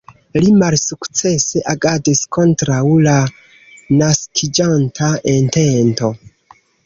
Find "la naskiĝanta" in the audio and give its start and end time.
3.07-5.11